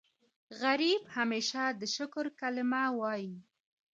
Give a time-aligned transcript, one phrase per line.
[0.61, 3.33] غریب همیشه د شکر کلمه وايي